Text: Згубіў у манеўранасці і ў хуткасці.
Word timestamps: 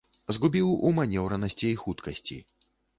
Згубіў 0.37 0.69
у 0.89 0.95
манеўранасці 1.01 1.65
і 1.69 1.75
ў 1.77 1.85
хуткасці. 1.85 2.45